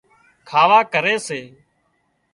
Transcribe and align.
کاوا 0.49 0.79
ڪري 0.93 1.15
سي 1.27 1.39